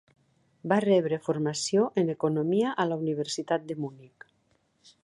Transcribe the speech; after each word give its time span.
Va 0.71 0.77
rebre 0.85 1.19
formació 1.27 1.85
en 2.03 2.09
economia 2.15 2.73
a 2.85 2.87
la 2.93 2.99
Universitat 3.05 3.71
de 3.73 3.79
Munic. 3.85 4.31